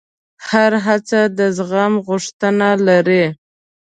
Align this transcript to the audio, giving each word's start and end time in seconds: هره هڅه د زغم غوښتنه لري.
هره 0.47 0.79
هڅه 0.87 1.21
د 1.37 1.39
زغم 1.57 1.93
غوښتنه 2.07 2.69
لري. 2.87 3.25